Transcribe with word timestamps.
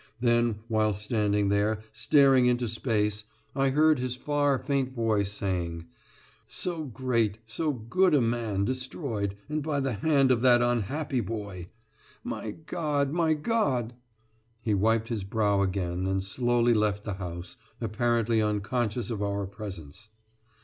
Then, 0.19 0.61
while 0.67 0.93
standing 0.93 1.49
there, 1.49 1.83
staring 1.93 2.47
into 2.47 2.67
space, 2.67 3.25
I 3.55 3.69
heard 3.69 3.99
his 3.99 4.15
far, 4.15 4.57
faint 4.57 4.93
voice 4.95 5.31
saying: 5.31 5.85
"So 6.47 6.85
great 6.85 7.37
so 7.45 7.71
good 7.71 8.15
a 8.15 8.19
man 8.19 8.65
destroyed, 8.65 9.37
and 9.47 9.61
by 9.61 9.79
the 9.79 9.93
hand 9.93 10.31
of 10.31 10.41
that 10.41 10.59
unhappy 10.63 11.19
boy! 11.19 11.69
my 12.23 12.49
God! 12.49 13.11
my 13.13 13.35
God!" 13.35 13.93
He 14.63 14.73
wiped 14.73 15.09
his 15.09 15.23
brow 15.23 15.61
again 15.61 16.07
and 16.07 16.23
slowly 16.23 16.73
left 16.73 17.03
the 17.03 17.13
house, 17.21 17.57
apparently 17.79 18.41
unconscious 18.41 19.11
of 19.11 19.21
our 19.21 19.45
presence. 19.45 20.07